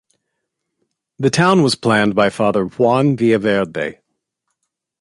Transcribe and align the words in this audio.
The 1.19 1.29
town 1.29 1.61
was 1.61 1.75
planned 1.75 2.15
by 2.15 2.31
Father 2.31 2.65
Juan 2.65 3.15
Villaverde. 3.15 3.99